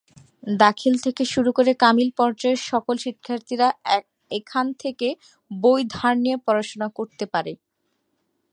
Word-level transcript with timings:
দাখিল 0.59 0.93
থেকে 1.05 1.23
শুরু 1.33 1.49
করে 1.57 1.71
কামিল 1.83 2.09
পর্যায়ের 2.17 2.61
সকল 2.71 2.95
শিক্ষার্থীরা 3.05 3.67
এখান 4.31 4.65
থেকে 4.79 5.07
বই 5.51 5.81
ধার 5.93 6.15
নিয়ে 6.23 6.37
পড়াশোনা 6.45 6.87
করতে 6.97 7.25
পারে। 7.33 7.51